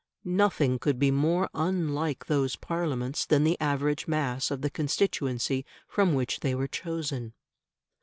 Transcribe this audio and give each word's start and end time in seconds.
Nothing 0.25 0.79
could 0.79 0.97
be 0.97 1.11
more 1.11 1.47
unlike 1.53 2.25
those 2.25 2.55
Parliaments 2.55 3.23
than 3.23 3.43
the 3.43 3.55
average 3.61 4.07
mass 4.07 4.49
of 4.49 4.63
the 4.63 4.71
constituency 4.71 5.63
from 5.87 6.15
which 6.15 6.39
they 6.39 6.55
were 6.55 6.65
chosen. 6.67 7.33